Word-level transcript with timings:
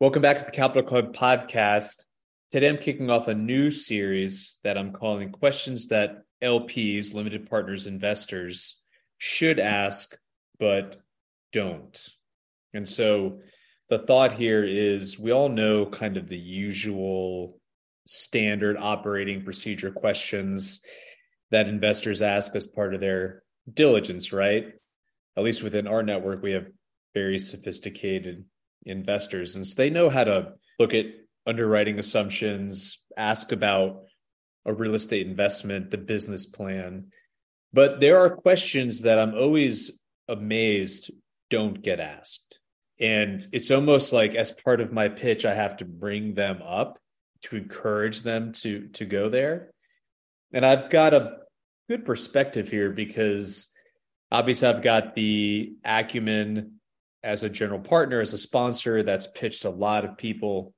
Welcome 0.00 0.22
back 0.22 0.38
to 0.38 0.46
the 0.46 0.50
Capital 0.50 0.82
Club 0.82 1.14
podcast. 1.14 2.06
Today 2.50 2.70
I'm 2.70 2.78
kicking 2.78 3.10
off 3.10 3.28
a 3.28 3.34
new 3.34 3.70
series 3.70 4.58
that 4.64 4.78
I'm 4.78 4.94
calling 4.94 5.32
Questions 5.32 5.88
That 5.88 6.22
LPs, 6.42 7.12
Limited 7.12 7.50
Partners 7.50 7.86
Investors, 7.86 8.82
Should 9.18 9.58
Ask 9.58 10.16
But 10.58 10.96
Don't. 11.52 12.08
And 12.72 12.88
so 12.88 13.40
the 13.90 13.98
thought 13.98 14.32
here 14.32 14.64
is 14.64 15.18
we 15.18 15.30
all 15.30 15.50
know 15.50 15.84
kind 15.84 16.16
of 16.16 16.26
the 16.26 16.38
usual 16.38 17.60
standard 18.06 18.78
operating 18.78 19.44
procedure 19.44 19.90
questions 19.90 20.80
that 21.50 21.68
investors 21.68 22.22
ask 22.22 22.56
as 22.56 22.66
part 22.66 22.94
of 22.94 23.00
their 23.02 23.42
diligence, 23.70 24.32
right? 24.32 24.72
At 25.36 25.44
least 25.44 25.62
within 25.62 25.86
our 25.86 26.02
network, 26.02 26.42
we 26.42 26.52
have 26.52 26.68
very 27.12 27.38
sophisticated 27.38 28.46
investors. 28.86 29.54
And 29.54 29.66
so 29.66 29.74
they 29.74 29.90
know 29.90 30.08
how 30.08 30.24
to 30.24 30.54
look 30.78 30.94
at 30.94 31.04
underwriting 31.48 31.98
assumptions, 31.98 33.02
ask 33.16 33.52
about 33.52 34.04
a 34.66 34.72
real 34.72 34.94
estate 34.94 35.26
investment, 35.26 35.90
the 35.90 35.98
business 35.98 36.44
plan. 36.46 37.06
But 37.72 38.00
there 38.00 38.20
are 38.20 38.30
questions 38.30 39.02
that 39.02 39.18
I'm 39.18 39.34
always 39.34 40.00
amazed 40.28 41.10
don't 41.50 41.80
get 41.82 42.00
asked. 42.00 42.60
And 43.00 43.44
it's 43.52 43.70
almost 43.70 44.12
like 44.12 44.34
as 44.34 44.52
part 44.52 44.80
of 44.80 44.92
my 44.92 45.08
pitch, 45.08 45.44
I 45.44 45.54
have 45.54 45.78
to 45.78 45.84
bring 45.84 46.34
them 46.34 46.60
up 46.62 46.98
to 47.42 47.56
encourage 47.56 48.22
them 48.22 48.52
to 48.52 48.88
to 48.88 49.04
go 49.04 49.28
there. 49.28 49.70
And 50.52 50.66
I've 50.66 50.90
got 50.90 51.14
a 51.14 51.36
good 51.88 52.04
perspective 52.04 52.68
here 52.68 52.90
because 52.90 53.70
obviously 54.30 54.68
I've 54.68 54.82
got 54.82 55.14
the 55.14 55.74
acumen 55.84 56.80
as 57.22 57.42
a 57.42 57.50
general 57.50 57.80
partner, 57.80 58.20
as 58.20 58.34
a 58.34 58.38
sponsor 58.38 59.02
that's 59.02 59.26
pitched 59.26 59.64
a 59.64 59.70
lot 59.70 60.04
of 60.04 60.18
people 60.18 60.74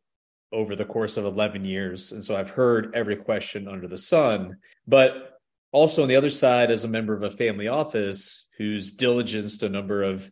over 0.52 0.74
the 0.74 0.84
course 0.84 1.16
of 1.16 1.24
11 1.24 1.64
years. 1.64 2.12
And 2.12 2.24
so 2.24 2.36
I've 2.36 2.50
heard 2.50 2.92
every 2.94 3.16
question 3.16 3.68
under 3.68 3.86
the 3.86 3.98
sun. 3.98 4.56
But 4.86 5.38
also 5.72 6.02
on 6.02 6.08
the 6.08 6.16
other 6.16 6.30
side, 6.30 6.70
as 6.70 6.84
a 6.84 6.88
member 6.88 7.14
of 7.14 7.22
a 7.22 7.30
family 7.30 7.68
office 7.68 8.48
who's 8.58 8.94
diligenced 8.94 9.62
a 9.62 9.68
number 9.68 10.02
of 10.02 10.30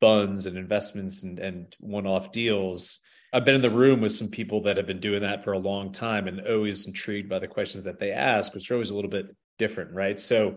funds 0.00 0.46
and 0.46 0.56
investments 0.56 1.24
and, 1.24 1.38
and 1.38 1.76
one 1.80 2.06
off 2.06 2.30
deals, 2.30 3.00
I've 3.32 3.44
been 3.44 3.56
in 3.56 3.62
the 3.62 3.70
room 3.70 4.00
with 4.00 4.12
some 4.12 4.28
people 4.28 4.62
that 4.62 4.76
have 4.76 4.86
been 4.86 5.00
doing 5.00 5.22
that 5.22 5.44
for 5.44 5.52
a 5.52 5.58
long 5.58 5.92
time 5.92 6.28
and 6.28 6.46
always 6.46 6.86
intrigued 6.86 7.28
by 7.28 7.40
the 7.40 7.48
questions 7.48 7.84
that 7.84 7.98
they 7.98 8.12
ask, 8.12 8.54
which 8.54 8.70
are 8.70 8.74
always 8.74 8.90
a 8.90 8.94
little 8.94 9.10
bit 9.10 9.34
different, 9.58 9.92
right? 9.92 10.18
So 10.18 10.56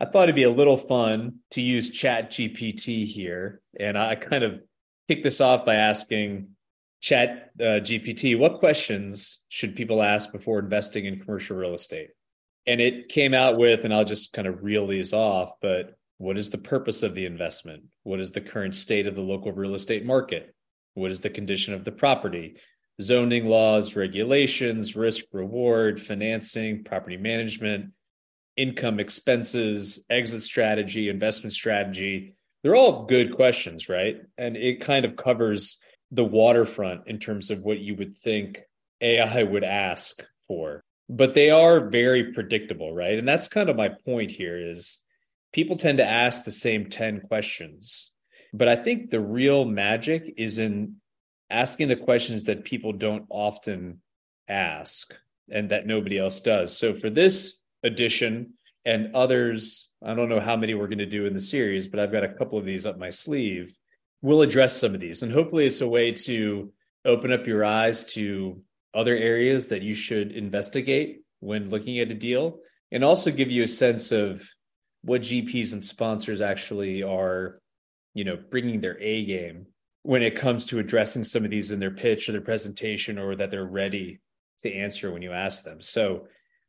I 0.00 0.06
thought 0.06 0.24
it'd 0.24 0.34
be 0.34 0.42
a 0.42 0.50
little 0.50 0.76
fun 0.76 1.36
to 1.52 1.60
use 1.60 1.90
Chat 1.90 2.30
GPT 2.30 3.06
here. 3.06 3.60
And 3.78 3.96
I 3.96 4.16
kind 4.16 4.44
of 4.44 4.60
kicked 5.08 5.22
this 5.24 5.40
off 5.40 5.64
by 5.64 5.76
asking 5.76 6.48
Chat 7.00 7.50
uh, 7.58 7.80
GPT, 7.80 8.38
what 8.38 8.58
questions 8.58 9.42
should 9.48 9.74
people 9.74 10.02
ask 10.02 10.32
before 10.32 10.58
investing 10.58 11.06
in 11.06 11.20
commercial 11.20 11.56
real 11.56 11.74
estate? 11.74 12.10
And 12.66 12.80
it 12.80 13.08
came 13.08 13.32
out 13.32 13.56
with, 13.56 13.84
and 13.84 13.94
I'll 13.94 14.04
just 14.04 14.32
kind 14.32 14.46
of 14.46 14.62
reel 14.62 14.86
these 14.86 15.12
off, 15.12 15.52
but 15.62 15.96
what 16.18 16.36
is 16.36 16.50
the 16.50 16.58
purpose 16.58 17.02
of 17.02 17.14
the 17.14 17.24
investment? 17.24 17.84
What 18.02 18.20
is 18.20 18.32
the 18.32 18.42
current 18.42 18.74
state 18.74 19.06
of 19.06 19.14
the 19.14 19.22
local 19.22 19.52
real 19.52 19.74
estate 19.74 20.04
market? 20.04 20.54
What 20.92 21.10
is 21.10 21.22
the 21.22 21.30
condition 21.30 21.72
of 21.72 21.84
the 21.84 21.92
property? 21.92 22.56
Zoning 23.00 23.46
laws, 23.46 23.96
regulations, 23.96 24.94
risk 24.94 25.24
reward, 25.32 26.02
financing, 26.02 26.84
property 26.84 27.16
management, 27.16 27.92
income 28.58 29.00
expenses, 29.00 30.04
exit 30.10 30.42
strategy, 30.42 31.08
investment 31.08 31.54
strategy. 31.54 32.34
They're 32.62 32.76
all 32.76 33.06
good 33.06 33.34
questions, 33.34 33.88
right? 33.88 34.20
And 34.36 34.58
it 34.58 34.82
kind 34.82 35.06
of 35.06 35.16
covers 35.16 35.78
the 36.10 36.24
waterfront 36.24 37.06
in 37.06 37.18
terms 37.18 37.50
of 37.50 37.62
what 37.62 37.78
you 37.78 37.94
would 37.94 38.16
think 38.16 38.60
AI 39.00 39.42
would 39.42 39.64
ask 39.64 40.24
for. 40.46 40.80
But 41.08 41.34
they 41.34 41.50
are 41.50 41.88
very 41.88 42.32
predictable, 42.32 42.94
right? 42.94 43.18
And 43.18 43.26
that's 43.26 43.48
kind 43.48 43.68
of 43.68 43.76
my 43.76 43.88
point 43.88 44.30
here 44.30 44.58
is 44.58 45.04
people 45.52 45.76
tend 45.76 45.98
to 45.98 46.08
ask 46.08 46.44
the 46.44 46.52
same 46.52 46.88
10 46.88 47.22
questions. 47.22 48.12
But 48.52 48.68
I 48.68 48.76
think 48.76 49.10
the 49.10 49.20
real 49.20 49.64
magic 49.64 50.34
is 50.36 50.58
in 50.58 50.96
asking 51.50 51.88
the 51.88 51.96
questions 51.96 52.44
that 52.44 52.64
people 52.64 52.92
don't 52.92 53.26
often 53.28 54.00
ask 54.48 55.14
and 55.50 55.70
that 55.70 55.86
nobody 55.86 56.18
else 56.18 56.40
does. 56.40 56.76
So 56.76 56.94
for 56.94 57.10
this 57.10 57.60
edition 57.82 58.54
and 58.84 59.14
others, 59.14 59.90
I 60.02 60.14
don't 60.14 60.28
know 60.28 60.40
how 60.40 60.56
many 60.56 60.74
we're 60.74 60.86
going 60.86 60.98
to 60.98 61.06
do 61.06 61.26
in 61.26 61.34
the 61.34 61.40
series, 61.40 61.88
but 61.88 62.00
I've 62.00 62.12
got 62.12 62.24
a 62.24 62.32
couple 62.32 62.58
of 62.58 62.64
these 62.64 62.86
up 62.86 62.98
my 62.98 63.10
sleeve 63.10 63.76
we'll 64.22 64.42
address 64.42 64.76
some 64.76 64.94
of 64.94 65.00
these. 65.00 65.22
And 65.22 65.32
hopefully, 65.32 65.66
it's 65.66 65.80
a 65.80 65.88
way 65.88 66.12
to 66.12 66.72
open 67.04 67.32
up 67.32 67.46
your 67.46 67.64
eyes 67.64 68.04
to 68.12 68.60
other 68.92 69.14
areas 69.14 69.68
that 69.68 69.82
you 69.82 69.94
should 69.94 70.32
investigate 70.32 71.22
when 71.40 71.70
looking 71.70 72.00
at 72.00 72.10
a 72.10 72.14
deal 72.14 72.58
and 72.92 73.04
also 73.04 73.30
give 73.30 73.50
you 73.50 73.62
a 73.62 73.68
sense 73.68 74.12
of 74.12 74.46
what 75.02 75.22
GPs 75.22 75.72
and 75.72 75.82
sponsors 75.84 76.40
actually 76.40 77.02
are, 77.02 77.60
you 78.12 78.24
know, 78.24 78.36
bringing 78.50 78.80
their 78.80 79.00
A 79.00 79.24
game 79.24 79.66
when 80.02 80.22
it 80.22 80.34
comes 80.36 80.66
to 80.66 80.78
addressing 80.78 81.24
some 81.24 81.44
of 81.44 81.50
these 81.50 81.70
in 81.70 81.80
their 81.80 81.90
pitch 81.90 82.28
or 82.28 82.32
their 82.32 82.40
presentation 82.40 83.18
or 83.18 83.36
that 83.36 83.50
they're 83.50 83.64
ready 83.64 84.20
to 84.58 84.72
answer 84.74 85.10
when 85.10 85.22
you 85.22 85.32
ask 85.32 85.62
them. 85.62 85.80
So 85.80 86.26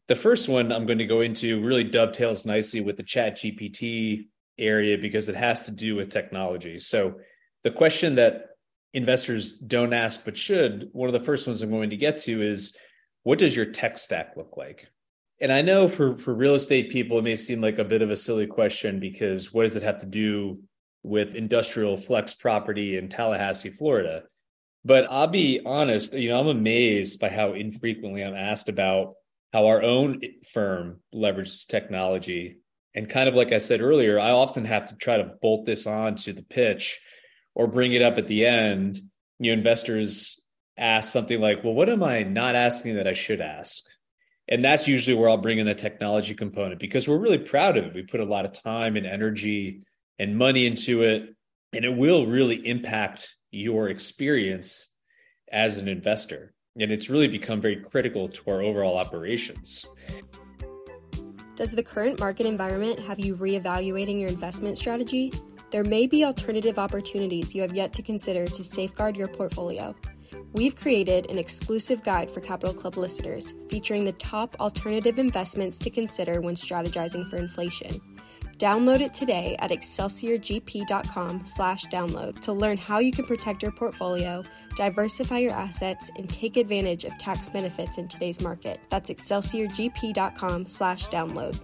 The 0.08 0.16
first 0.16 0.50
one 0.50 0.72
I'm 0.72 0.86
going 0.86 0.98
to 1.00 1.06
go 1.06 1.22
into 1.22 1.62
really 1.62 1.84
dovetails 1.86 2.46
nicely 2.46 2.82
with 2.82 2.98
the 2.98 3.04
Chat 3.04 3.38
GPT 3.38 4.28
area 4.58 4.98
because 4.98 5.30
it 5.30 5.36
has 5.36 5.66
to 5.66 5.72
do 5.72 5.96
with 5.96 6.10
technology. 6.10 6.80
So, 6.80 7.16
the 7.64 7.72
question 7.72 8.16
that 8.16 8.48
investors 8.94 9.54
don't 9.54 9.94
ask 9.94 10.26
but 10.26 10.38
should, 10.38 10.90
one 10.92 11.08
of 11.08 11.14
the 11.14 11.26
first 11.26 11.48
ones 11.48 11.62
I'm 11.62 11.70
going 11.70 11.92
to 11.92 11.98
get 11.98 12.18
to 12.20 12.42
is 12.42 12.76
what 13.24 13.40
does 13.40 13.56
your 13.56 13.66
tech 13.66 13.98
stack 13.98 14.34
look 14.36 14.58
like? 14.58 14.88
And 15.40 15.52
I 15.52 15.62
know 15.62 15.88
for 15.88 16.18
for 16.18 16.34
real 16.36 16.56
estate 16.56 16.92
people 16.92 17.18
it 17.18 17.24
may 17.24 17.36
seem 17.36 17.62
like 17.62 17.80
a 17.80 17.84
bit 17.84 18.02
of 18.02 18.12
a 18.12 18.18
silly 18.18 18.48
question 18.48 19.00
because 19.00 19.52
what 19.54 19.64
does 19.64 19.76
it 19.76 19.84
have 19.84 20.00
to 20.00 20.06
do 20.06 20.60
with 21.04 21.36
industrial 21.36 21.98
flex 21.98 22.34
property 22.34 22.98
in 22.98 23.10
Tallahassee, 23.10 23.72
Florida? 23.72 24.24
But 24.84 25.08
I'll 25.12 25.28
be 25.28 25.62
honest, 25.66 26.14
you 26.14 26.30
know, 26.30 26.40
I'm 26.40 26.48
amazed 26.48 27.20
by 27.20 27.30
how 27.30 27.54
infrequently 27.54 28.24
I'm 28.24 28.36
asked 28.36 28.70
about 28.70 29.14
how 29.54 29.68
our 29.68 29.82
own 29.82 30.22
firm 30.52 31.00
leverages 31.14 31.68
technology. 31.68 32.58
And 32.96 33.10
kind 33.10 33.30
of 33.30 33.36
like 33.36 33.52
I 33.52 33.60
said 33.60 33.82
earlier, 33.82 34.20
I 34.20 34.32
often 34.32 34.66
have 34.66 34.88
to 34.88 34.96
try 34.96 35.18
to 35.18 35.34
bolt 35.42 35.66
this 35.66 35.88
on 35.88 36.16
to 36.18 36.34
the 36.34 36.42
pitch 36.42 37.00
or 37.56 37.68
bring 37.68 37.94
it 37.94 38.02
up 38.02 38.18
at 38.18 38.28
the 38.28 38.46
end. 38.46 39.02
You 39.40 39.54
investors 39.54 40.40
ask 40.78 41.12
something 41.12 41.40
like, 41.40 41.64
well, 41.64 41.74
what 41.74 41.90
am 41.90 42.04
I 42.04 42.24
not 42.24 42.56
asking 42.56 42.96
that 42.96 43.08
I 43.08 43.14
should 43.14 43.42
ask? 43.42 43.84
And 44.48 44.62
that's 44.62 44.88
usually 44.88 45.16
where 45.16 45.30
I'll 45.30 45.38
bring 45.38 45.60
in 45.60 45.66
the 45.66 45.76
technology 45.76 46.34
component 46.34 46.80
because 46.80 47.08
we're 47.08 47.18
really 47.18 47.38
proud 47.38 47.78
of 47.78 47.86
it. 47.86 47.94
We 47.94 48.04
put 48.04 48.20
a 48.20 48.26
lot 48.26 48.46
of 48.46 48.52
time 48.52 48.98
and 48.98 49.06
energy 49.06 49.84
and 50.20 50.38
money 50.38 50.66
into 50.66 51.04
it, 51.04 51.34
and 51.74 51.86
it 51.86 51.96
will 51.96 52.28
really 52.28 52.68
impact 52.68 53.36
your 53.52 53.90
experience 53.90 54.90
as 55.52 55.82
an 55.82 55.88
investor. 55.88 56.54
And 56.80 56.92
it's 56.92 57.10
really 57.10 57.28
become 57.28 57.62
very 57.62 57.78
critical 57.78 58.30
to 58.30 58.50
our 58.50 58.62
overall 58.62 58.98
operations. 58.98 59.86
Does 61.56 61.72
the 61.72 61.84
current 61.84 62.20
market 62.20 62.46
environment 62.46 63.00
have 63.00 63.20
you 63.20 63.36
reevaluating 63.36 64.20
your 64.20 64.30
investment 64.30 64.78
strategy? 64.78 65.32
There 65.72 65.84
may 65.86 66.06
be 66.06 66.26
alternative 66.26 66.78
opportunities 66.78 67.56
you 67.56 67.62
have 67.62 67.74
yet 67.74 67.94
to 67.94 68.02
consider 68.02 68.46
to 68.46 68.62
safeguard 68.62 69.16
your 69.16 69.30
portfolio. 69.30 69.96
We've 70.52 70.76
created 70.76 71.32
an 71.32 71.38
exclusive 71.38 72.04
guide 72.04 72.30
for 72.30 72.42
Capital 72.42 72.76
Club 72.76 72.98
listeners 72.98 73.54
featuring 73.70 74.04
the 74.04 74.12
top 74.12 74.60
alternative 74.60 75.18
investments 75.18 75.78
to 75.80 75.90
consider 75.90 76.42
when 76.42 76.56
strategizing 76.56 77.26
for 77.30 77.38
inflation. 77.38 78.02
Download 78.58 79.00
it 79.00 79.14
today 79.14 79.56
at 79.60 79.72
excelsiorgp.com/download 79.72 82.42
to 82.42 82.54
learn 82.54 82.78
how 82.78 83.00
you 83.00 83.14
can 83.14 83.26
protect 83.26 83.64
your 83.64 83.72
portfolio, 83.72 84.44
diversify 84.76 85.38
your 85.38 85.54
assets, 85.54 86.12
and 86.18 86.30
take 86.30 86.58
advantage 86.58 87.06
of 87.06 87.18
tax 87.18 87.48
benefits 87.48 87.98
in 87.98 88.10
today's 88.10 88.42
market. 88.42 88.82
That's 88.90 89.10
excelsiorgp.com/download. 89.10 91.62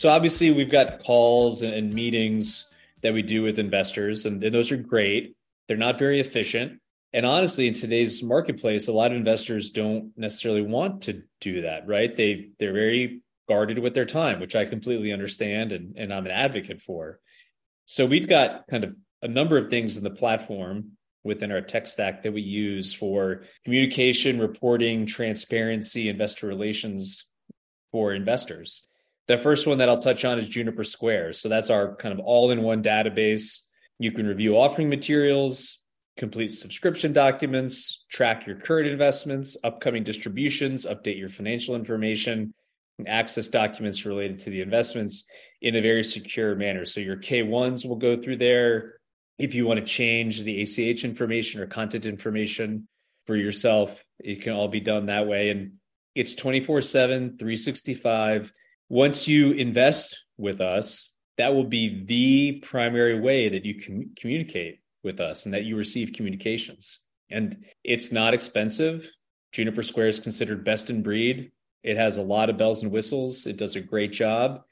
So 0.00 0.08
obviously 0.08 0.50
we've 0.50 0.70
got 0.70 1.00
calls 1.00 1.60
and 1.60 1.92
meetings 1.92 2.72
that 3.02 3.12
we 3.12 3.20
do 3.20 3.42
with 3.42 3.58
investors 3.58 4.24
and 4.24 4.40
those 4.42 4.72
are 4.72 4.78
great. 4.78 5.36
They're 5.68 5.76
not 5.76 5.98
very 5.98 6.20
efficient. 6.20 6.80
And 7.12 7.26
honestly, 7.26 7.68
in 7.68 7.74
today's 7.74 8.22
marketplace, 8.22 8.88
a 8.88 8.94
lot 8.94 9.10
of 9.10 9.18
investors 9.18 9.68
don't 9.68 10.16
necessarily 10.16 10.62
want 10.62 11.02
to 11.02 11.24
do 11.42 11.60
that, 11.62 11.86
right? 11.86 12.16
They 12.16 12.48
they're 12.58 12.72
very 12.72 13.20
guarded 13.46 13.78
with 13.78 13.92
their 13.92 14.06
time, 14.06 14.40
which 14.40 14.56
I 14.56 14.64
completely 14.64 15.12
understand 15.12 15.70
and, 15.70 15.94
and 15.98 16.14
I'm 16.14 16.24
an 16.24 16.32
advocate 16.32 16.80
for. 16.80 17.20
So 17.84 18.06
we've 18.06 18.28
got 18.28 18.68
kind 18.68 18.84
of 18.84 18.96
a 19.20 19.28
number 19.28 19.58
of 19.58 19.68
things 19.68 19.98
in 19.98 20.02
the 20.02 20.08
platform 20.08 20.92
within 21.24 21.52
our 21.52 21.60
tech 21.60 21.86
stack 21.86 22.22
that 22.22 22.32
we 22.32 22.40
use 22.40 22.94
for 22.94 23.42
communication, 23.64 24.40
reporting, 24.40 25.04
transparency, 25.04 26.08
investor 26.08 26.46
relations 26.46 27.28
for 27.92 28.14
investors. 28.14 28.86
The 29.28 29.38
first 29.38 29.66
one 29.66 29.78
that 29.78 29.88
I'll 29.88 29.98
touch 29.98 30.24
on 30.24 30.38
is 30.38 30.48
Juniper 30.48 30.84
Square. 30.84 31.34
So 31.34 31.48
that's 31.48 31.70
our 31.70 31.94
kind 31.96 32.12
of 32.12 32.20
all 32.20 32.50
in 32.50 32.62
one 32.62 32.82
database. 32.82 33.60
You 33.98 34.12
can 34.12 34.26
review 34.26 34.56
offering 34.56 34.88
materials, 34.88 35.80
complete 36.16 36.48
subscription 36.48 37.12
documents, 37.12 38.04
track 38.10 38.46
your 38.46 38.56
current 38.56 38.88
investments, 38.88 39.56
upcoming 39.62 40.04
distributions, 40.04 40.86
update 40.86 41.18
your 41.18 41.28
financial 41.28 41.74
information, 41.74 42.52
and 42.98 43.08
access 43.08 43.48
documents 43.48 44.04
related 44.04 44.38
to 44.40 44.50
the 44.50 44.60
investments 44.60 45.24
in 45.62 45.76
a 45.76 45.80
very 45.80 46.04
secure 46.04 46.54
manner. 46.54 46.84
So 46.84 47.00
your 47.00 47.16
K1s 47.16 47.86
will 47.86 47.96
go 47.96 48.20
through 48.20 48.36
there. 48.36 48.94
If 49.38 49.54
you 49.54 49.66
want 49.66 49.80
to 49.80 49.86
change 49.86 50.42
the 50.42 50.60
ACH 50.62 51.04
information 51.04 51.60
or 51.60 51.66
content 51.66 52.04
information 52.04 52.86
for 53.26 53.36
yourself, 53.36 54.04
it 54.18 54.42
can 54.42 54.52
all 54.52 54.68
be 54.68 54.80
done 54.80 55.06
that 55.06 55.26
way. 55.26 55.50
And 55.50 55.72
it's 56.14 56.34
24 56.34 56.82
7, 56.82 57.38
365. 57.38 58.52
Once 58.90 59.26
you 59.26 59.52
invest 59.52 60.24
with 60.36 60.60
us, 60.60 61.14
that 61.38 61.54
will 61.54 61.64
be 61.64 62.04
the 62.04 62.58
primary 62.60 63.18
way 63.18 63.48
that 63.48 63.64
you 63.64 63.74
can 63.74 64.10
communicate 64.14 64.80
with 65.02 65.20
us 65.20 65.46
and 65.46 65.54
that 65.54 65.64
you 65.64 65.74
receive 65.76 66.12
communications. 66.12 66.98
And 67.30 67.64
it's 67.82 68.12
not 68.12 68.34
expensive. 68.34 69.10
Juniper 69.52 69.82
Square 69.82 70.08
is 70.08 70.20
considered 70.20 70.64
best 70.64 70.90
in 70.90 71.02
breed 71.02 71.50
it 71.82 71.96
has 71.96 72.18
a 72.18 72.22
lot 72.22 72.50
of 72.50 72.58
bells 72.58 72.82
and 72.82 72.92
whistles. 72.92 73.46
It 73.46 73.56
does 73.56 73.76
a 73.76 73.80
great 73.80 74.12
job. 74.12 74.62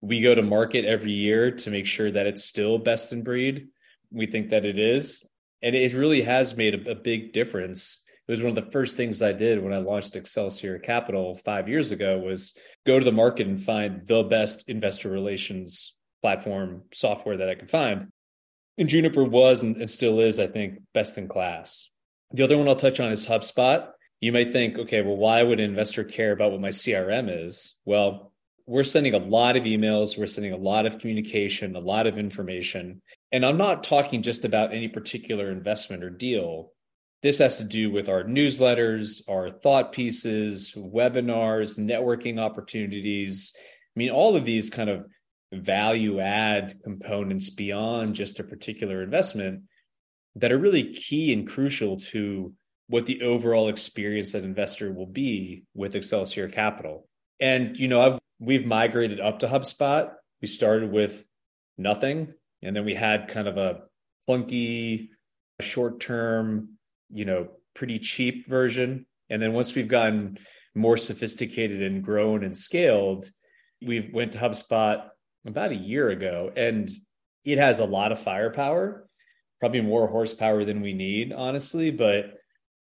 We 0.00 0.20
go 0.20 0.34
to 0.34 0.42
market 0.42 0.84
every 0.84 1.12
year 1.12 1.50
to 1.52 1.70
make 1.70 1.86
sure 1.86 2.10
that 2.10 2.26
it's 2.26 2.44
still 2.44 2.78
best 2.78 3.12
in 3.12 3.22
breed. 3.22 3.68
We 4.10 4.26
think 4.26 4.50
that 4.50 4.64
it 4.64 4.78
is. 4.78 5.26
And 5.62 5.74
it 5.74 5.94
really 5.94 6.22
has 6.22 6.56
made 6.56 6.86
a, 6.86 6.94
big 6.94 7.32
difference. 7.32 8.04
It 8.28 8.32
was 8.32 8.42
one 8.42 8.56
of 8.56 8.64
the 8.64 8.70
first 8.70 8.96
things 8.96 9.22
I 9.22 9.32
did 9.32 9.62
when 9.62 9.72
I 9.72 9.78
launched 9.78 10.14
Excelsior 10.14 10.78
Capital 10.78 11.34
five 11.36 11.68
years 11.68 11.92
ago 11.92 12.18
was 12.18 12.54
go 12.86 12.98
to 12.98 13.04
the 13.04 13.10
market 13.10 13.46
and 13.46 13.62
find 13.62 14.06
the 14.06 14.22
best 14.22 14.68
investor 14.68 15.08
relations 15.08 15.94
platform 16.20 16.82
software 16.92 17.38
that 17.38 17.48
I 17.48 17.54
could 17.54 17.70
find. 17.70 18.08
And 18.76 18.88
Juniper 18.88 19.24
was 19.24 19.62
and, 19.62 19.90
still 19.90 20.20
is, 20.20 20.38
I 20.38 20.46
think, 20.46 20.80
best 20.92 21.16
in 21.16 21.26
class. 21.26 21.88
The 22.32 22.44
other 22.44 22.58
one 22.58 22.68
I'll 22.68 22.76
touch 22.76 23.00
on 23.00 23.10
is 23.10 23.24
HubSpot 23.24 23.88
you 24.20 24.32
might 24.32 24.52
think, 24.52 24.78
okay, 24.78 25.02
well, 25.02 25.16
why 25.16 25.42
would 25.42 25.60
an 25.60 25.70
investor 25.70 26.04
care 26.04 26.32
about 26.32 26.52
what 26.52 26.60
my 26.60 26.70
CRM 26.70 27.46
is? 27.46 27.76
Well, 27.84 28.32
we're 28.66 28.84
sending 28.84 29.14
a 29.14 29.18
lot 29.18 29.56
of 29.56 29.62
emails, 29.62 30.18
we're 30.18 30.26
sending 30.26 30.52
a 30.52 30.58
lot 30.58 30.86
of 30.86 30.98
communication, 30.98 31.76
a 31.76 31.80
lot 31.80 32.06
of 32.06 32.18
information. 32.18 33.00
And 33.32 33.46
I'm 33.46 33.56
not 33.56 33.84
talking 33.84 34.22
just 34.22 34.44
about 34.44 34.74
any 34.74 34.88
particular 34.88 35.50
investment 35.50 36.02
or 36.02 36.10
deal. 36.10 36.72
This 37.22 37.38
has 37.38 37.58
to 37.58 37.64
do 37.64 37.90
with 37.90 38.08
our 38.08 38.22
newsletters, 38.22 39.22
our 39.28 39.50
thought 39.50 39.92
pieces, 39.92 40.72
webinars, 40.76 41.78
networking 41.78 42.38
opportunities. 42.38 43.52
I 43.56 43.98
mean, 43.98 44.10
all 44.10 44.36
of 44.36 44.44
these 44.44 44.70
kind 44.70 44.88
of 44.88 45.06
value 45.52 46.20
add 46.20 46.78
components 46.84 47.50
beyond 47.50 48.14
just 48.14 48.38
a 48.38 48.44
particular 48.44 49.02
investment 49.02 49.62
that 50.36 50.52
are 50.52 50.58
really 50.58 50.92
key 50.92 51.32
and 51.32 51.48
crucial 51.48 51.98
to 51.98 52.54
what 52.86 53.06
the 53.06 53.22
overall 53.22 53.68
experience 53.68 54.32
that 54.32 54.44
investor 54.44 54.92
will 54.92 55.06
be 55.06 55.64
with 55.74 55.96
Excelsior 55.96 56.48
Capital. 56.48 57.08
And 57.40 57.76
you 57.76 57.88
know, 57.88 58.00
I've, 58.00 58.18
we've 58.38 58.66
migrated 58.66 59.20
up 59.20 59.40
to 59.40 59.48
HubSpot. 59.48 60.10
We 60.40 60.46
started 60.46 60.92
with 60.92 61.24
nothing, 61.76 62.32
and 62.62 62.76
then 62.76 62.84
we 62.84 62.94
had 62.94 63.28
kind 63.28 63.48
of 63.48 63.56
a 63.56 63.80
clunky, 64.28 65.08
short-term, 65.60 66.77
you 67.12 67.24
know, 67.24 67.48
pretty 67.74 67.98
cheap 67.98 68.48
version. 68.48 69.06
And 69.30 69.40
then 69.40 69.52
once 69.52 69.74
we've 69.74 69.88
gotten 69.88 70.38
more 70.74 70.96
sophisticated 70.96 71.82
and 71.82 72.02
grown 72.02 72.44
and 72.44 72.56
scaled, 72.56 73.30
we 73.82 74.10
went 74.12 74.32
to 74.32 74.38
HubSpot 74.38 75.08
about 75.46 75.72
a 75.72 75.76
year 75.76 76.08
ago, 76.08 76.52
and 76.56 76.90
it 77.44 77.58
has 77.58 77.78
a 77.78 77.84
lot 77.84 78.12
of 78.12 78.18
firepower, 78.18 79.08
probably 79.60 79.80
more 79.80 80.08
horsepower 80.08 80.64
than 80.64 80.80
we 80.80 80.92
need, 80.92 81.32
honestly, 81.32 81.90
but 81.90 82.34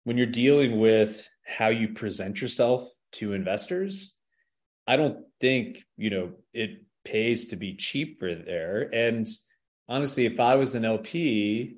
when 0.05 0.17
you're 0.17 0.27
dealing 0.27 0.79
with 0.79 1.29
how 1.45 1.69
you 1.69 1.89
present 1.89 2.41
yourself 2.41 2.89
to 3.13 3.33
investors, 3.33 4.15
I 4.87 4.97
don't 4.97 5.25
think, 5.41 5.79
you 5.97 6.11
know, 6.11 6.33
it 6.53 6.83
pays 7.05 7.47
to 7.47 7.57
be 7.57 7.77
cheaper 7.77 8.35
there. 8.35 8.89
And 8.93 9.27
honestly, 9.89 10.27
if 10.27 10.41
I 10.41 10.57
was 10.57 10.75
an 10.75 10.85
LP, 10.85 11.77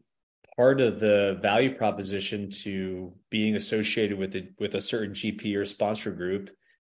part 0.56 0.80
of 0.80 1.00
the 1.00 1.38
value 1.40 1.74
proposition 1.74 2.50
to 2.50 3.12
being 3.30 3.56
associated 3.56 4.18
with 4.18 4.34
it 4.34 4.52
with 4.58 4.74
a 4.74 4.80
certain 4.80 5.14
GP 5.14 5.56
or 5.56 5.64
sponsor 5.64 6.10
group 6.10 6.50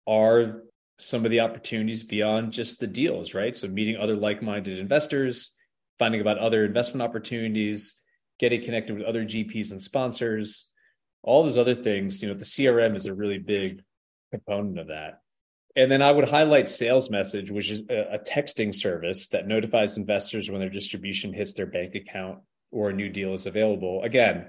are 0.06 0.64
some 0.98 1.26
of 1.26 1.32
the 1.32 1.42
opportunities 1.42 2.04
beyond 2.04 2.52
just 2.52 2.80
the 2.80 2.88
deals, 2.88 3.34
right? 3.34 3.56
So 3.56 3.68
meeting 3.68 3.98
other 3.98 4.16
like-minded 4.16 4.78
investors, 4.78 5.52
finding 6.00 6.22
about 6.22 6.40
other 6.40 6.66
investment 6.66 7.02
opportunities, 7.04 8.02
getting 8.40 8.64
connected 8.64 8.98
with 8.98 9.06
other 9.06 9.24
GPs 9.24 9.72
and 9.72 9.82
sponsors, 9.82 10.72
all 11.24 11.44
those 11.44 11.58
other 11.58 11.76
things, 11.76 12.22
you 12.22 12.28
know, 12.28 12.36
the 12.36 12.46
CRM 12.46 12.96
is 12.96 13.06
a 13.06 13.14
really 13.14 13.38
big 13.38 13.84
component 14.32 14.80
of 14.80 14.88
that. 14.88 15.22
And 15.76 15.92
then 15.92 16.02
I 16.02 16.12
would 16.12 16.28
highlight 16.28 16.70
Sales 16.70 17.10
Message, 17.10 17.52
which 17.52 17.70
is 17.70 17.84
a, 17.90 18.16
a, 18.16 18.20
texting 18.20 18.74
service 18.74 19.28
that 19.28 19.48
notifies 19.48 19.98
investors 19.98 20.50
when 20.50 20.60
their 20.60 20.70
distribution 20.70 21.34
hits 21.34 21.54
their 21.54 21.68
bank 21.68 21.94
account 21.94 22.40
or 22.72 22.90
a 22.90 22.94
new 22.94 23.10
deal 23.10 23.34
is 23.34 23.46
available. 23.46 24.04
Again, 24.04 24.48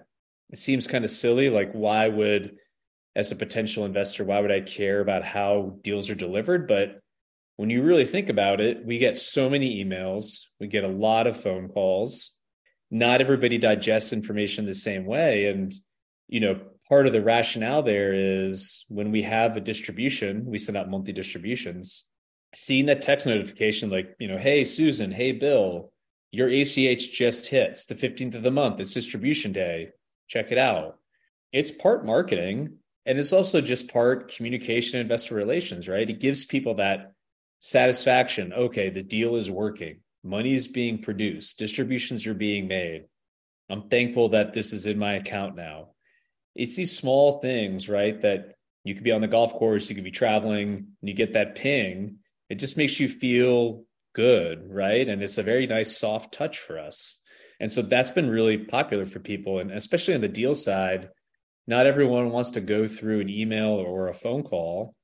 it 0.51 0.59
seems 0.59 0.87
kind 0.87 1.05
of 1.05 1.11
silly. 1.11 1.51
Like, 1.51 1.73
why 1.73 2.09
would 2.09 2.57
as 3.17 3.33
a 3.33 3.37
potential 3.37 3.85
investor, 3.85 4.25
why 4.25 4.41
would 4.41 4.53
I 4.53 4.61
care 4.61 5.01
about 5.01 5.25
how 5.25 5.79
deals 5.83 6.09
are 6.09 6.15
delivered? 6.15 6.69
But 6.69 7.01
when 7.57 7.71
you 7.71 7.83
really 7.83 8.05
think 8.05 8.29
about 8.29 8.61
it, 8.61 8.87
we 8.87 8.99
get 8.99 9.19
so 9.19 9.51
many 9.51 9.85
emails, 9.85 10.45
we 10.61 10.69
get 10.69 10.85
a 10.85 10.89
lot 10.89 11.27
of 11.27 11.41
phone 11.41 11.69
calls. 11.69 12.37
Not 12.91 13.21
everybody 13.21 13.59
digests 13.59 14.13
information 14.13 14.65
the 14.65 14.75
same 14.75 15.05
way. 15.05 15.47
And, 15.47 15.75
you 16.29 16.39
know, 16.39 16.61
part 16.89 17.07
of 17.07 17.13
the 17.13 17.21
rationale 17.21 17.83
there 17.83 18.15
is 18.15 18.87
when 18.89 19.11
we 19.11 19.23
have 19.23 19.57
a 19.57 19.61
distribution, 19.61 20.47
we 20.47 20.57
send 20.57 20.79
out 20.79 20.89
monthly 20.89 21.13
distributions, 21.13 22.07
seeing 22.55 22.87
that 22.87 23.03
text 23.03 23.27
notification 23.27 23.91
like, 23.91 24.15
you 24.21 24.29
know, 24.29 24.39
hey, 24.39 24.63
Susan, 24.63 25.11
hey, 25.11 25.33
Bill, 25.33 25.93
your 26.31 26.49
ACH 26.49 27.13
just 27.13 27.47
hits 27.47 27.85
the 27.85 27.95
15th 27.95 28.35
of 28.35 28.43
the 28.43 28.51
month. 28.51 28.81
It's 28.81 28.95
distribution 28.95 29.53
day. 29.53 29.91
Check 30.29 30.53
it 30.53 30.59
out. 30.59 30.99
It's 31.53 31.71
part 31.71 32.05
marketing 32.05 32.79
and 33.07 33.19
it's 33.19 33.33
also 33.33 33.63
just 33.63 33.91
part 33.91 34.31
communication 34.35 35.01
investor 35.01 35.35
relations, 35.35 35.89
right? 35.89 36.09
It 36.09 36.21
gives 36.21 36.45
people 36.45 36.75
that 36.75 37.15
satisfaction. 37.61 38.53
Okay, 38.53 38.91
the 38.91 39.03
deal 39.03 39.37
is 39.37 39.51
working. 39.51 40.01
Money 40.23 40.53
is 40.53 40.69
being 40.69 41.01
produced. 41.01 41.59
Distributions 41.59 42.27
are 42.27 42.35
being 42.35 42.69
made. 42.69 43.07
I'm 43.71 43.89
thankful 43.89 44.31
that 44.31 44.53
this 44.53 44.75
is 44.75 44.85
in 44.85 44.99
my 44.99 45.15
account 45.15 45.57
now. 45.57 45.91
It's 46.55 46.77
these 46.77 46.97
small 46.97 47.41
things, 47.41 47.89
right? 47.89 48.21
That 48.21 48.57
you 48.85 48.95
could 48.95 49.05
be 49.05 49.13
on 49.13 49.23
the 49.23 49.27
golf 49.27 49.55
course, 49.55 49.89
you 49.89 49.95
could 49.95 50.05
be 50.05 50.11
traveling, 50.11 50.69
and 51.01 51.09
you 51.09 51.15
get 51.15 51.33
that 51.33 51.55
ping. 51.55 52.17
It 52.51 52.57
just 52.57 52.77
makes 52.77 53.01
you 53.01 53.09
feel 53.09 53.85
good, 54.19 54.69
right? 54.69 55.09
And 55.09 55.23
it's 55.23 55.39
a 55.39 55.45
very 55.45 55.69
nice 55.69 55.97
soft 55.97 56.35
touch 56.35 56.59
for 56.59 56.77
us. 56.77 57.21
And 57.61 57.71
so 57.71 57.83
that's 57.83 58.11
been 58.11 58.29
really 58.29 58.59
popular 58.59 59.07
for 59.07 59.21
people. 59.21 59.61
And 59.61 59.71
especially 59.71 60.17
on 60.17 60.23
the 60.23 60.27
deal 60.27 60.57
side, 60.57 61.11
not 61.69 61.87
everyone 61.87 62.31
wants 62.31 62.51
to 62.51 62.61
go 62.61 62.89
through 62.89 63.21
an 63.21 63.29
email 63.29 63.69
or 63.69 64.09
a 64.09 64.15
phone 64.15 64.43
call. 64.43 64.97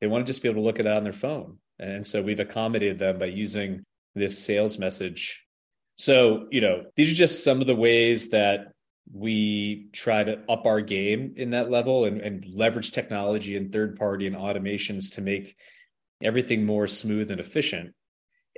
They 0.00 0.08
want 0.08 0.26
to 0.26 0.30
just 0.30 0.42
be 0.42 0.48
able 0.48 0.62
to 0.62 0.66
look 0.66 0.80
it 0.80 0.86
on 0.88 1.04
their 1.04 1.12
phone. 1.12 1.58
And 1.78 2.04
so 2.04 2.22
we've 2.22 2.40
accommodated 2.40 2.98
them 2.98 3.20
by 3.20 3.26
using 3.26 3.84
this 4.16 4.44
sales 4.44 4.80
message. 4.80 5.46
So, 5.94 6.48
you 6.50 6.60
know, 6.60 6.86
these 6.96 7.12
are 7.12 7.14
just 7.14 7.44
some 7.44 7.60
of 7.60 7.68
the 7.68 7.76
ways 7.76 8.30
that 8.30 8.72
we 9.12 9.90
try 9.92 10.24
to 10.24 10.40
up 10.48 10.66
our 10.66 10.80
game 10.80 11.34
in 11.36 11.50
that 11.50 11.70
level 11.70 12.04
and, 12.04 12.20
and 12.20 12.44
leverage 12.52 12.90
technology 12.90 13.56
and 13.56 13.72
third 13.72 13.96
party 13.96 14.26
and 14.26 14.34
automations 14.34 15.14
to 15.14 15.20
make 15.20 15.54
everything 16.20 16.66
more 16.66 16.88
smooth 16.88 17.30
and 17.30 17.38
efficient. 17.38 17.94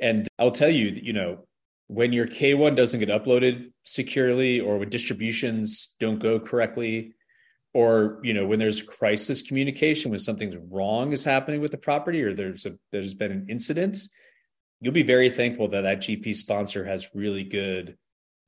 And 0.00 0.28
I'll 0.38 0.50
tell 0.50 0.70
you, 0.70 0.88
you 0.88 1.12
know, 1.12 1.46
when 1.88 2.12
your 2.12 2.26
K1 2.26 2.76
doesn't 2.76 3.00
get 3.00 3.08
uploaded 3.08 3.72
securely 3.84 4.60
or 4.60 4.78
when 4.78 4.90
distributions 4.90 5.96
don't 5.98 6.18
go 6.18 6.38
correctly, 6.38 7.14
or 7.74 8.18
you 8.22 8.32
know 8.32 8.46
when 8.46 8.58
there's 8.58 8.80
crisis 8.80 9.42
communication 9.42 10.10
when 10.10 10.18
something's 10.18 10.56
wrong 10.70 11.12
is 11.12 11.22
happening 11.22 11.60
with 11.60 11.70
the 11.70 11.76
property 11.76 12.22
or 12.22 12.32
there's 12.32 12.64
a 12.64 12.72
there's 12.92 13.12
been 13.12 13.30
an 13.30 13.44
incident 13.50 13.98
you'll 14.80 14.94
be 14.94 15.02
very 15.02 15.28
thankful 15.28 15.68
that 15.68 15.82
that 15.82 15.98
gp 15.98 16.34
sponsor 16.34 16.82
has 16.82 17.10
really 17.14 17.44
good 17.44 17.94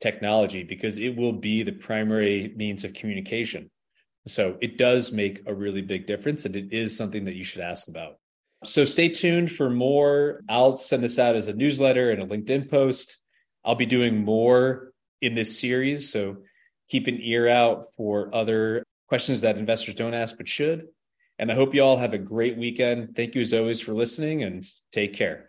technology 0.01 0.63
because 0.63 0.99
it 0.99 1.17
will 1.17 1.33
be 1.33 1.63
the 1.63 1.73
primary 1.73 2.53
means 2.57 2.85
of 2.85 2.95
communication. 2.95 3.71
So 4.27 4.57
it 4.61 4.79
does 4.79 5.13
make 5.13 5.43
a 5.47 5.55
really 5.55 5.83
big 5.83 6.07
difference 6.07 6.45
and 6.45 6.57
it 6.57 6.73
is 6.73 6.97
something 6.97 7.27
that 7.27 7.37
you 7.37 7.45
should 7.45 7.63
ask 7.63 7.89
about 7.89 8.17
so 8.65 8.85
stay 8.85 9.09
tuned 9.09 9.51
for 9.51 9.71
more 9.71 10.43
i'll 10.49 10.77
send 10.77 11.03
this 11.03 11.19
out 11.19 11.35
as 11.35 11.49
a 11.49 11.53
newsletter 11.53 12.11
and 12.11 12.23
a 12.23 12.27
linkedin 12.27 12.69
post 12.69 13.21
i'll 13.65 13.75
be 13.75 13.87
doing 13.87 14.25
more 14.25 14.93
in 15.21 15.35
this 15.35 15.59
series 15.59 16.13
so 16.13 16.37
keep 16.91 17.07
an 17.07 17.19
ear 17.21 17.49
out 17.49 17.87
for 17.97 18.35
other 18.35 18.85
questions 19.11 19.41
that 19.41 19.59
investors 19.59 19.95
don't 19.95 20.15
ask 20.15 20.37
but 20.37 20.49
should. 20.49 20.89
And 21.39 21.51
I 21.51 21.55
hope 21.55 21.75
you 21.75 21.83
all 21.83 21.97
have 21.97 22.13
a 22.13 22.19
great 22.19 22.59
weekend. 22.59 23.17
Thank 23.17 23.35
you 23.35 23.41
as 23.41 23.53
always 23.53 23.81
for 23.81 23.93
listening 23.93 24.43
and 24.43 24.65
take 24.93 25.15
care. 25.15 25.47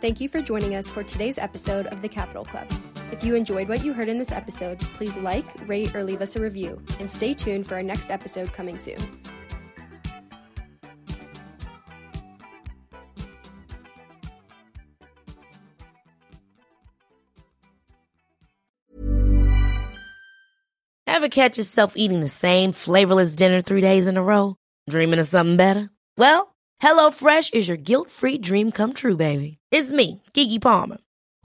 Thank 0.00 0.20
you 0.20 0.28
for 0.28 0.40
joining 0.40 0.74
us 0.74 0.88
for 0.88 1.02
today's 1.02 1.36
episode 1.36 1.86
of 1.88 2.00
the 2.00 2.08
Capital 2.08 2.44
Club. 2.44 2.68
If 3.12 3.22
you 3.22 3.34
enjoyed 3.34 3.68
what 3.68 3.84
you 3.84 3.92
heard 3.92 4.08
in 4.08 4.18
this 4.18 4.32
episode, 4.32 4.80
please 4.80 5.16
like, 5.16 5.46
rate, 5.68 5.94
or 5.94 6.02
leave 6.02 6.20
us 6.20 6.36
a 6.36 6.40
review, 6.40 6.80
and 6.98 7.10
stay 7.10 7.32
tuned 7.32 7.66
for 7.66 7.76
our 7.76 7.82
next 7.82 8.10
episode 8.10 8.52
coming 8.52 8.78
soon. 8.78 8.98
Ever 21.06 21.28
catch 21.28 21.56
yourself 21.56 21.94
eating 21.96 22.20
the 22.20 22.28
same 22.28 22.72
flavorless 22.72 23.34
dinner 23.34 23.62
three 23.62 23.80
days 23.80 24.06
in 24.06 24.18
a 24.18 24.22
row? 24.22 24.56
Dreaming 24.90 25.18
of 25.18 25.26
something 25.26 25.56
better? 25.56 25.88
Well, 26.18 26.54
HelloFresh 26.82 27.54
is 27.54 27.68
your 27.68 27.78
guilt 27.78 28.10
free 28.10 28.36
dream 28.36 28.70
come 28.70 28.92
true, 28.92 29.16
baby. 29.16 29.56
It's 29.70 29.90
me, 29.90 30.22
Keke 30.34 30.60
Palmer. 30.60 30.98